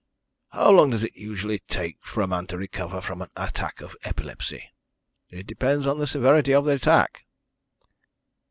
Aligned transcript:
"How 0.49 0.71
long 0.71 0.89
does 0.89 1.03
it 1.03 1.15
usually 1.15 1.59
take 1.67 1.97
for 2.01 2.21
a 2.23 2.27
man 2.27 2.47
to 2.47 2.57
recover 2.57 3.01
from 3.01 3.21
an 3.21 3.29
attack 3.37 3.81
of 3.81 3.95
epilepsy?" 4.03 4.71
"It 5.29 5.45
depends 5.45 5.85
on 5.85 5.99
the 5.99 6.07
severity 6.07 6.55
of 6.55 6.65
the 6.65 6.71
attack." 6.71 7.27